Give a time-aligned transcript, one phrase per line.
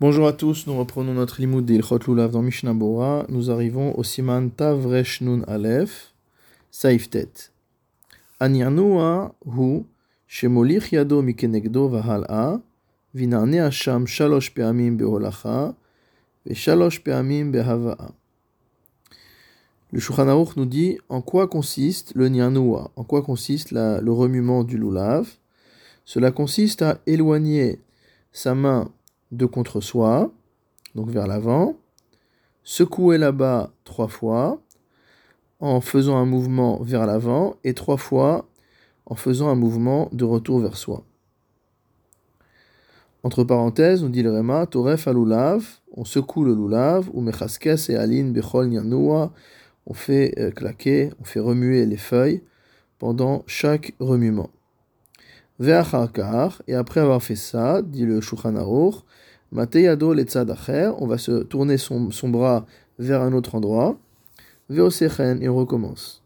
[0.00, 3.26] Bonjour à tous, nous reprenons notre limoud d'Ilchot Lulav dans Mishnah Bora.
[3.28, 6.12] Nous arrivons au siman Tavresh Nun Aleph,
[6.72, 7.52] Saiftet.
[8.40, 9.84] Anirnua hu.
[19.92, 24.76] Le Shulchan nous dit en quoi consiste le Nyanua, en quoi consiste le remuement du
[24.76, 25.28] Lulav?
[26.04, 27.80] Cela consiste à éloigner
[28.32, 28.90] sa main
[29.36, 30.32] de contre soi,
[30.94, 31.76] donc vers l'avant,
[32.62, 34.60] secouer là-bas trois fois
[35.60, 38.46] en faisant un mouvement vers l'avant et trois fois
[39.06, 41.04] en faisant un mouvement de retour vers soi.
[43.22, 45.08] Entre parenthèses, on dit le Rema, Toref
[45.96, 49.32] on secoue le lulav, ou mechaskes et alin bechol nyanua,
[49.86, 52.42] on fait euh, claquer, on fait remuer les feuilles
[52.98, 54.50] pendant chaque remuement.
[55.58, 58.56] Ve'acharkar, et après avoir fait ça, dit le Shulchan
[59.54, 62.66] Mateyado letzadacher, on va se tourner son, son, bras
[62.98, 63.96] vers un autre endroit.
[64.68, 66.22] Veosechen, et on recommence.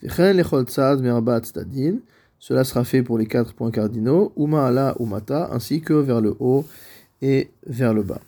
[0.00, 1.98] Vechen lechol tzad merbat tzadin,
[2.38, 6.36] cela sera fait pour les quatre points cardinaux, uma ala umata, ainsi que vers le
[6.38, 6.64] haut
[7.20, 8.20] et vers le bas.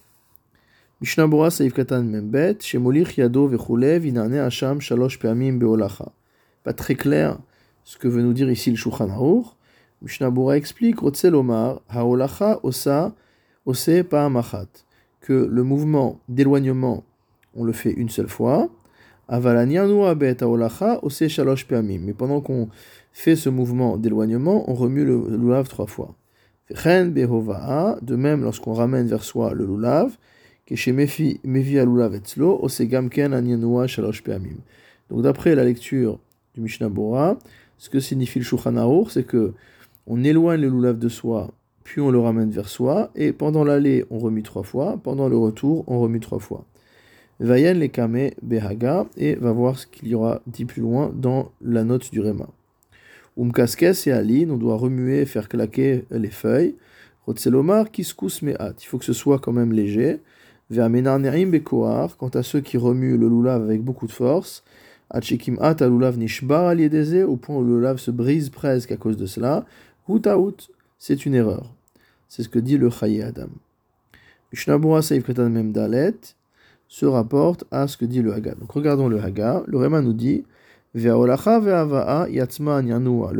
[1.00, 6.10] Mishnah Bora Saif Katan Membet, Shemolich Yado Vechule, Vinane Hasham Shalosh Peamim Beolacha.
[6.64, 7.38] Pas très clair
[7.84, 9.46] ce que veut nous dire ici le Shulchan Aruch.
[10.02, 13.14] Mishnah Bora explique, Rotzel Omar, Haolacha Osa,
[13.66, 14.68] Ose Pa'amachat,
[15.20, 17.04] que le mouvement d'éloignement,
[17.54, 18.68] on le fait une seule fois.
[21.28, 21.66] Shalosh.
[21.70, 22.68] Mais pendant qu'on
[23.12, 26.14] fait ce mouvement d'éloignement, on remue le lulav trois fois.
[26.70, 30.16] De même lorsqu'on ramène vers soi le lulav,
[35.10, 36.18] donc d'après la lecture
[36.54, 37.38] du Mishnah Bora,
[37.76, 39.52] ce que signifie le Shulchan c'est que
[40.06, 41.50] on éloigne le lulav de soi,
[41.90, 45.36] puis on le ramène vers soi, et pendant l'aller on remue trois fois, pendant le
[45.36, 46.64] retour on remue trois fois.
[47.40, 51.50] Vayen les kame behaga, et va voir ce qu'il y aura dit plus loin dans
[51.60, 52.46] la note du Réma.
[53.36, 56.76] Umkaskes et Aline, on doit remuer, faire claquer les feuilles.
[57.26, 60.20] Rotselomar kiskus me'at, il faut que ce soit quand même léger.
[60.70, 64.62] Ve'amenarnerim bekoar, quant à ceux qui remuent le lulav avec beaucoup de force,
[65.10, 69.16] Achekim at lulav nishbar aliedeze, au point où le lulav se brise presque à cause
[69.16, 69.66] de cela,
[70.08, 71.74] Hutaout, c'est une erreur.
[72.30, 73.48] C'est ce que dit le Chaye Adam.
[74.52, 75.52] Saif Katan
[76.86, 78.54] se rapporte à ce que dit le Haga.
[78.54, 79.64] Donc regardons le Haga.
[79.66, 80.44] Le Réma nous dit.
[80.94, 81.36] Le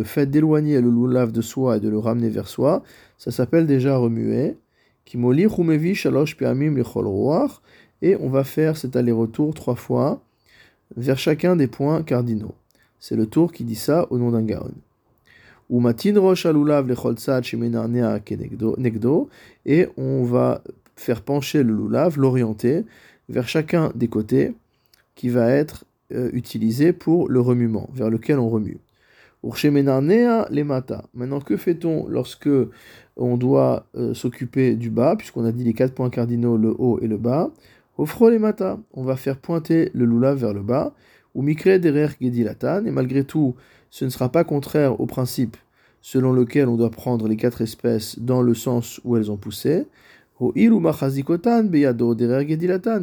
[0.05, 2.83] fait d'éloigner le lulav de soi et de le ramener vers soi,
[3.17, 4.57] ça s'appelle déjà remuer
[8.03, 10.21] et on va faire cet aller-retour trois fois
[10.97, 12.55] vers chacun des points cardinaux.
[12.99, 14.73] C'est le tour qui dit ça au nom d'un gaon.
[19.67, 20.63] Et on va
[20.97, 22.85] faire pencher le lulav, l'orienter
[23.29, 24.53] vers chacun des côtés
[25.15, 28.79] qui va être euh, utilisé pour le remuement, vers lequel on remue.
[31.15, 32.51] Maintenant, que fait-on lorsque
[33.17, 36.99] on doit euh, s'occuper du bas, puisqu'on a dit les quatre points cardinaux, le haut
[37.01, 37.51] et le bas?
[37.97, 38.41] Offro les
[38.93, 40.95] on va faire pointer le lulav vers le bas,
[41.35, 43.55] ou mikre derer gedilatan, et malgré tout,
[43.91, 45.57] ce ne sera pas contraire au principe
[46.03, 49.87] selon lequel on doit prendre les quatre espèces dans le sens où elles ont poussé.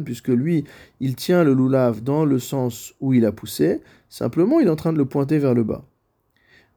[0.04, 0.64] Puisque lui,
[1.00, 4.76] il tient le lulav dans le sens où il a poussé, simplement il est en
[4.76, 5.84] train de le pointer vers le bas.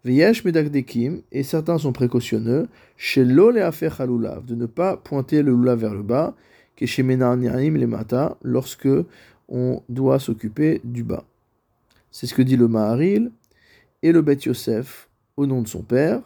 [0.05, 2.67] Veyesh medakdekim, et certains sont précautionneux,
[2.97, 6.35] chez l'ol et de ne pas pointer le lulav vers le bas,
[6.75, 8.89] que chez les mata, lorsque
[9.49, 11.23] on doit s'occuper du bas.
[12.11, 13.31] C'est ce que dit le Maharil
[14.03, 16.21] et le Bet Yosef au nom de son père.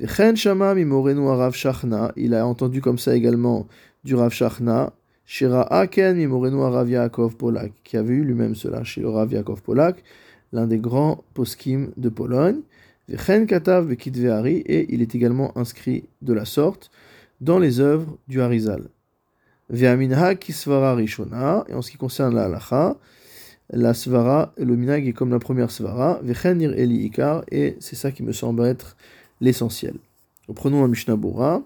[0.00, 3.66] Rav Shachna, il a entendu comme ça également
[4.04, 4.92] du Rav Shachna,
[5.24, 9.62] Shira Aken mimorenu Rav Yaakov Polak, qui avait eu lui-même cela chez le Rav Yaakov
[9.62, 10.04] Polak,
[10.52, 12.60] l'un des grands poskim de Pologne.
[13.08, 16.90] Vechen katav et il est également inscrit de la sorte
[17.40, 18.88] dans les œuvres du Harizal.
[19.70, 22.96] Ve'aminha kisvara rishona, et en ce qui concerne la halacha,
[23.70, 28.12] la svara, le minag est comme la première svara, vechenir eli ikar, et c'est ça
[28.12, 28.96] qui me semble être
[29.40, 29.94] l'essentiel.
[30.54, 31.62] Prenons un Mishnah Bora.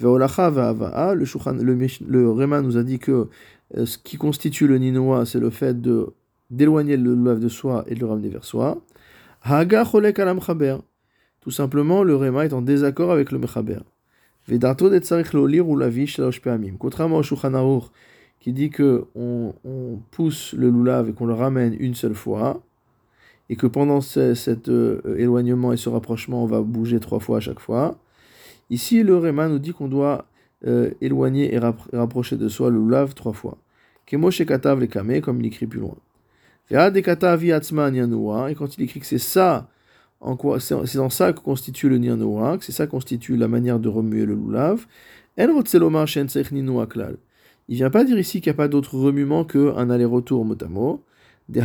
[0.00, 1.24] Ve'olacha ve'ava'a, le,
[1.62, 3.28] le, le Réma nous a dit que
[3.76, 6.12] euh, ce qui constitue le ninoa, c'est le fait de
[6.50, 8.82] d'éloigner le lave de soi et de le ramener vers soi.
[9.42, 10.76] Haga cholek alam chaber.
[11.40, 13.78] Tout simplement, le Réma est en désaccord avec le mechaber.
[14.46, 15.78] Vedarto det sarich lo lir ou
[16.78, 17.54] Contrairement au Shulchan
[18.42, 19.54] qui dit que on,
[20.10, 22.60] pousse le lulav et qu'on le ramène une seule fois,
[23.48, 27.36] et que pendant ce, cet euh, éloignement et ce rapprochement, on va bouger trois fois
[27.36, 27.96] à chaque fois.
[28.68, 30.26] Ici, le Réma nous dit qu'on doit
[30.66, 33.58] euh, éloigner et rapprocher de soi le lulav trois fois.
[34.06, 35.96] Kemo katav le kame, comme il écrit plus loin.
[36.70, 39.68] Et quand il écrit que c'est ça,
[40.20, 43.78] en quoi, c'est dans ça que constitue le nianoa, que c'est ça constitue la manière
[43.78, 44.84] de remuer le lulav,
[47.68, 51.02] il vient pas dire ici qu'il n'y a pas d'autre remuement qu'un aller-retour motamo.
[51.48, 51.60] Il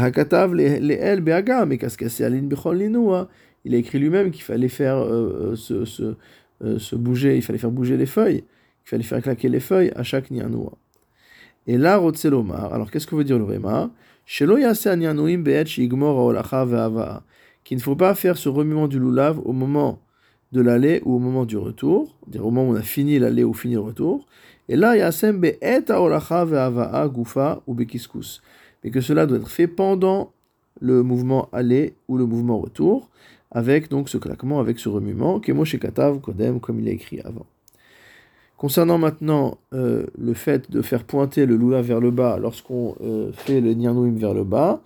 [3.76, 6.16] a écrit lui-même qu'il fallait faire euh, euh, se,
[6.64, 8.46] euh, se, bouger, il fallait faire bouger les feuilles,
[8.86, 10.72] il fallait faire claquer les feuilles à chaque nianoa.
[11.68, 13.92] Et là, Rotselomar, alors qu'est-ce que veut dire le Réma
[14.26, 14.48] Qu'il
[17.78, 20.00] ne faut pas faire ce remuement du lulav au moment
[20.54, 23.44] de l'aller ou au moment du retour, dire au moment où on a fini l'aller
[23.44, 24.26] ou fini le retour.
[24.70, 25.12] Et là, il y a
[27.08, 28.42] gufa ou bekiskus.
[28.84, 30.32] Mais que cela doit être fait pendant
[30.80, 33.10] le mouvement aller ou le mouvement retour,
[33.52, 37.46] avec donc ce claquement, avec ce remuement, kemo katav kodem, comme il a écrit avant.
[38.58, 43.32] Concernant maintenant euh, le fait de faire pointer le lula vers le bas lorsqu'on euh,
[43.32, 44.82] fait le nyanouim vers le bas,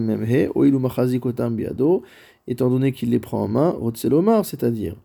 [0.00, 0.78] Memhe, Oilu
[2.48, 4.96] étant donné qu'il les prend en main, c'est-à-dire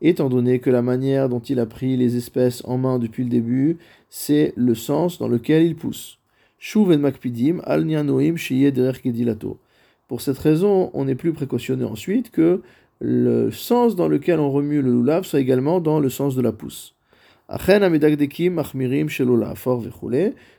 [0.00, 3.30] Étant donné que la manière dont il a pris les espèces en main depuis le
[3.30, 3.78] début,
[4.10, 6.18] c'est le sens dans lequel il pousse.
[10.08, 12.62] Pour cette raison, on est plus précautionné ensuite que
[13.00, 16.52] le sens dans lequel on remue le lulav soit également dans le sens de la
[16.52, 16.94] pousse.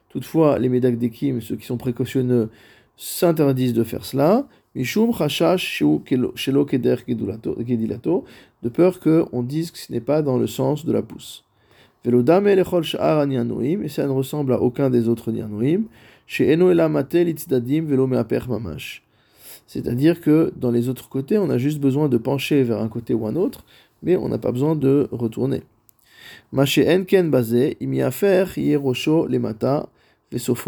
[0.09, 2.49] Toutefois, les Medakdekim, ceux qui sont précautionneux,
[2.97, 4.47] s'interdisent de faire cela.
[4.75, 4.83] De
[8.69, 11.45] peur qu'on dise que ce n'est pas dans le sens de la pousse.
[12.05, 15.31] Et ça ne ressemble à aucun des autres
[18.49, 19.03] mamash.
[19.67, 23.13] C'est-à-dire que dans les autres côtés, on a juste besoin de pencher vers un côté
[23.13, 23.65] ou un autre,
[24.03, 25.63] mais on n'a pas besoin de retourner.
[26.53, 27.77] Enken basé,
[29.27, 29.89] lemata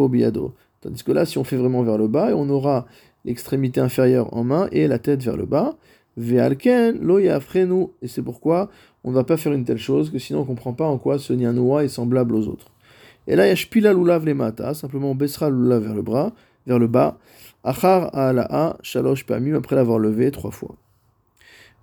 [0.10, 0.54] biado.
[0.82, 2.86] Tandis que là, si on fait vraiment vers le bas, on aura
[3.26, 5.76] l'extrémité inférieure en main et la tête vers le bas.
[6.18, 7.20] Ve'alken lo.
[7.20, 8.70] Et c'est pourquoi
[9.04, 10.98] on ne va pas faire une telle chose, que sinon on ne comprend pas en
[10.98, 12.72] quoi ce nianoa est semblable aux autres.
[13.28, 16.34] Et là, yashpila lulav lemata, simplement on baissera lulav vers le bras,
[16.66, 17.18] vers le bas.
[17.64, 20.76] Achar a shalosh pamim, après l'avoir levé trois fois.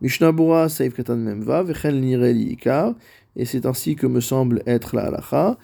[0.01, 2.95] Mishnabura saif katan memva, vechel nireli ikar.
[3.37, 5.59] Et c'est ainsi que me semble être la halacha.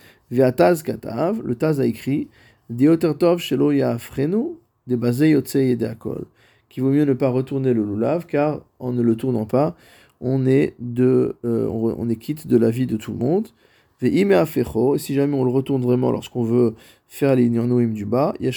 [0.56, 2.29] Taz Katav, le Taz a écrit
[6.69, 9.77] Qu'il vaut mieux ne pas retourner le lulav, car en ne le tournant pas,
[10.21, 13.49] on est, de, euh, on est quitte de la vie de tout le monde.
[14.05, 14.27] Et
[14.99, 16.75] si jamais on le retourne vraiment lorsqu'on veut
[17.07, 18.49] faire les Nyanuim du bas, il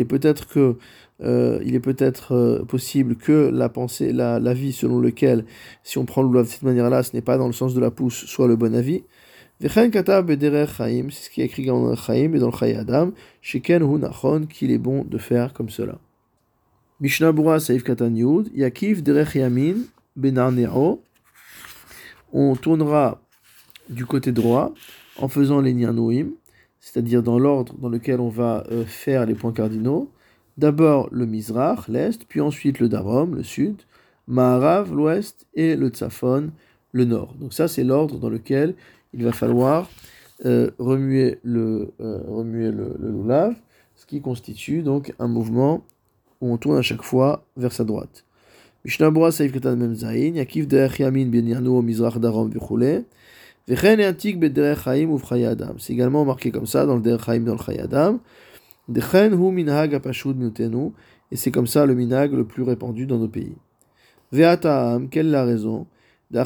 [0.00, 0.76] est peut-être que
[1.20, 5.46] euh, il est peut-être euh, possible que la pensée, la, vie selon lequel,
[5.82, 7.90] si on prend le de cette manière-là, ce n'est pas dans le sens de la
[7.90, 9.02] pousse, soit le bon avis.
[9.60, 13.10] C'est ce qui est écrit dans le Chaim et dans le Chay Adam,
[13.42, 15.98] Sheken Hu Nachon, qu'il est bon de faire comme cela.
[17.00, 19.78] Mishnah Bura Saif Katan Yud, Yakiv Derech Yamin
[20.14, 21.02] Benarneo,
[22.32, 23.20] on tournera
[23.88, 24.74] du côté droit
[25.16, 26.28] en faisant les Nianouim,
[26.78, 30.10] c'est-à-dire dans l'ordre dans lequel on va euh, faire les points cardinaux.
[30.56, 33.76] D'abord le Mizrach, l'est, puis ensuite le Darom, le sud,
[34.28, 36.50] Maharav, l'ouest, et le Tzafon,
[36.92, 37.34] le nord.
[37.34, 38.74] Donc ça, c'est l'ordre dans lequel
[39.14, 39.88] il va falloir
[40.44, 43.54] euh, remuer, le, euh, remuer le, lulav,
[43.96, 45.84] ce qui constitue donc un mouvement
[46.40, 48.24] où on tourne à chaque fois vers sa droite.
[48.84, 53.04] Mishnah Bora Saif Ketan Mem Zayin, Yakiv Derech Yamin Ben Yano Mizrach Darom Vichule,
[53.66, 55.74] Vechen Antik Bederech Chaim Uf Adam.
[55.78, 58.20] C'est également marqué comme ça dans le Derech Chaim dans le Chayadam.
[61.30, 63.56] Et c'est comme ça le minag le plus répandu dans nos pays.
[64.32, 65.86] Ve'ataam, quelle est la raison?
[66.30, 66.42] C'est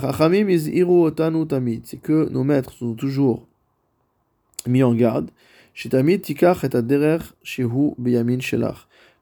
[2.01, 3.49] que nos maîtres sont toujours
[4.67, 5.31] mis en garde.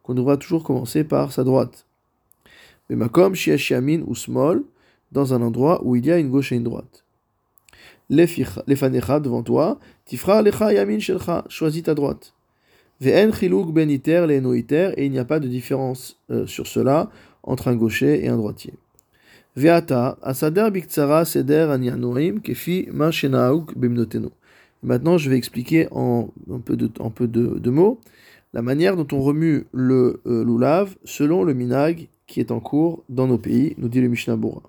[0.02, 1.86] Qu'on devra toujours commencer par sa droite.
[2.90, 4.62] Makom shiashiamin ou small,
[5.12, 7.04] dans un endroit où il y a une gauche et une droite.
[8.10, 12.34] Lefanecha devant toi, tifra lecha yamin shelcha, choisis ta droite.
[13.00, 17.08] Ve'en chiluk ben iter et il n'y a pas de différence euh, sur cela
[17.42, 18.74] entre un gaucher et un droitier.
[19.56, 20.16] Maintenant,
[25.18, 26.28] je vais expliquer en
[26.64, 28.00] peu de, mots
[28.52, 33.02] la manière dont on remue le euh, lulav selon le minag qui est en cours
[33.08, 34.62] dans nos pays, nous dit le Mishnah Bora.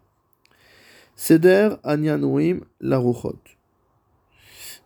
[1.16, 3.40] Seder anyanoim laruchot.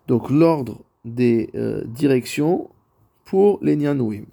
[0.07, 2.69] Donc l'ordre des euh, directions
[3.23, 4.25] pour les Nianouim.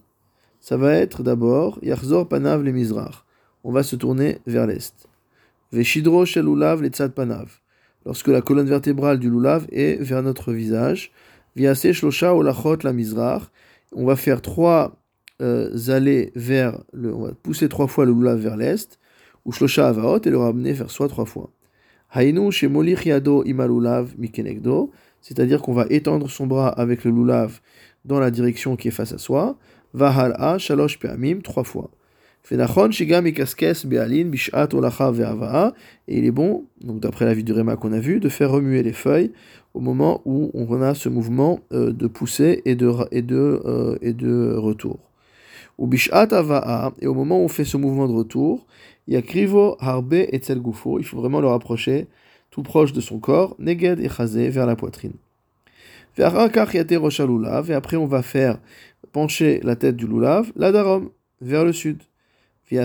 [0.61, 3.25] ça va être d'abord Yachzor Panav le Mizrach.
[3.65, 5.09] On va se tourner vers l'est.
[5.73, 6.47] Veshidro shel
[7.15, 7.49] panav.
[8.05, 11.13] Lorsque la colonne vertébrale du lulav est vers notre visage.
[11.57, 13.43] Viase shlosha olachot la Mizrach.
[13.95, 14.97] On va faire trois
[15.41, 17.15] euh, allées vers le.
[17.15, 18.99] On va pousser trois fois le lulav vers l'est.
[19.45, 21.51] Ou shlosha avaot et le ramener vers soi trois fois.
[22.15, 24.91] Hainu shemolich yado imalulav mikenegdo.
[25.21, 27.61] C'est-à-dire qu'on va étendre son bras avec le lulav
[28.05, 29.57] dans la direction qui est face à soi.
[29.95, 31.91] Vahal'a shalosh pe'amim, trois fois.
[32.51, 32.57] Et
[36.19, 38.83] il est bon, donc d'après la vie du Réma qu'on a vu, de faire remuer
[38.83, 39.33] les feuilles
[39.75, 43.97] au moment où on a ce mouvement euh, de poussée et de, et de, euh,
[44.03, 44.99] et de retour.
[45.79, 48.67] Ou ava'a, et au moment où on fait ce mouvement de retour,
[49.07, 52.07] il y a krivo harbe et gufo, il faut vraiment le rapprocher
[52.51, 55.15] tout proche de son corps, neged et chazé vers la poitrine.
[56.19, 58.59] Et après on va faire
[59.13, 61.09] pencher la tête du lulav, la darom,
[61.41, 62.03] vers le sud.
[62.73, 62.79] De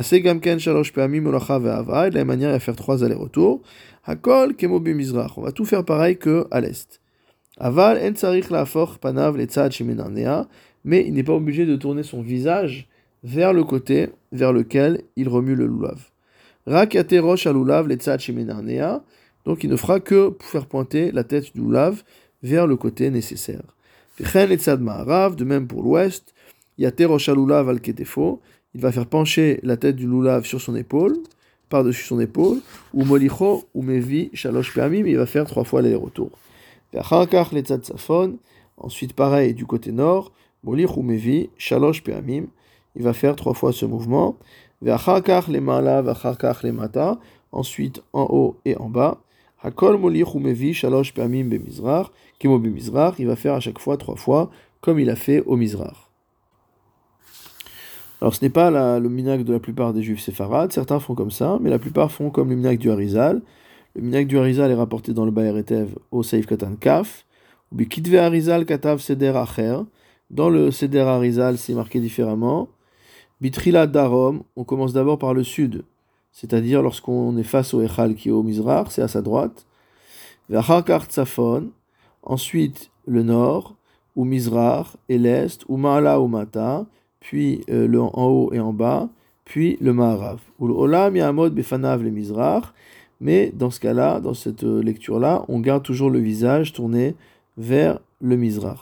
[2.11, 3.61] la même manière, il faire trois allers-retours.
[4.03, 4.83] Hakol kemo
[5.37, 6.99] On va tout faire pareil que à l'est.
[7.57, 8.65] Aval en tsarich la
[8.99, 9.73] panav letzad
[10.83, 12.89] mais il n'est pas obligé de tourner son visage
[13.23, 16.09] vers le côté vers lequel il remue le lulav.
[16.65, 18.19] Rakate rosh alulav letzad
[19.45, 22.03] donc il ne fera que faire pointer la tête du lulav
[22.43, 23.63] vers le côté nécessaire.
[24.19, 26.33] De même pour l'ouest,
[26.79, 27.79] al
[28.77, 31.17] il va faire pencher la tête du lulav sur son épaule,
[31.67, 32.59] par-dessus son épaule,
[32.93, 36.29] ou molicho ou mevi shalosh peamim, il va faire trois fois l'aller-retour.
[38.77, 40.31] Ensuite, pareil du côté nord,
[40.63, 42.45] molich ou mevi shalosh peamim,
[42.95, 44.37] il va faire trois fois ce mouvement.
[47.51, 49.17] Ensuite, en haut et en bas.
[49.63, 52.11] Hakol molich ou mevi shalosh peamim bemizrach.
[52.37, 56.06] Kimo il va faire à chaque fois trois fois, comme il a fait au mizrach.
[58.21, 61.31] Alors ce n'est pas le minag de la plupart des juifs séfarades, certains font comme
[61.31, 63.41] ça, mais la plupart font comme le minag du Harizal.
[63.95, 67.25] Le minag du Harizal est rapporté dans le Bayer Etev au Seif Katan Kaf.
[67.89, 69.79] Kitve Harizal Katav Seder Acher.
[70.31, 72.69] Dans le Seder Harizal, c'est marqué différemment.
[73.39, 75.83] Bitrila Darom, on commence d'abord par le sud,
[76.31, 79.67] c'est-à-dire lorsqu'on est face au Echal qui est au Mizrar, c'est à sa droite.
[80.49, 81.69] Vachakar Tsafon,
[82.23, 83.75] ensuite le nord,
[84.15, 86.87] ou Mizrar, et l'est, ou Maala ou Mata,
[87.27, 89.09] puis euh, le en haut et en bas,
[89.43, 90.39] puis le Maharav.
[90.59, 90.87] Ou
[91.49, 92.13] Befanav le
[93.19, 97.15] mais dans ce cas-là, dans cette euh, lecture-là, on garde toujours le visage tourné
[97.57, 98.79] vers le Mizrach.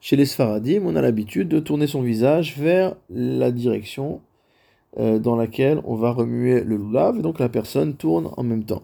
[0.00, 4.20] Chez les Sfaradim, on a l'habitude de tourner son visage vers la direction
[5.00, 8.62] euh, dans laquelle on va remuer le lulav, et donc la personne tourne en même
[8.62, 8.82] temps.